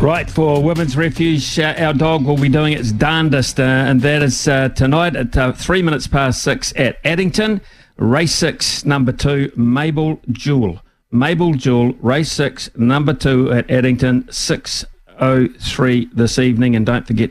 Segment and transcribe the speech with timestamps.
[0.00, 4.22] Right, for Women's Refuge, uh, our dog will be doing its darndest, uh, and that
[4.22, 7.60] is uh, tonight at uh, three minutes past six at Addington.
[7.98, 10.80] Race six, number two, Mabel Jewel.
[11.10, 16.76] Mabel Jewel, race six, number two at Addington, 6.03 this evening.
[16.76, 17.30] And don't forget,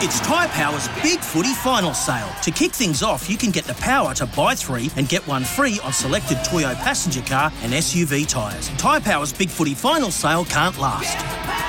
[0.00, 2.32] It's Tyre Power's Big Footy Final Sale.
[2.42, 5.44] To kick things off, you can get the power to buy three and get one
[5.44, 8.70] free on selected Toyo passenger car and SUV tyres.
[8.78, 11.41] Tyre Power's Big Footy Final Sale can't last.